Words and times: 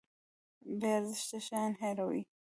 بې 0.79 0.89
ارزښته 0.97 1.37
شیان 1.45 1.71
هیروي. 1.81 2.21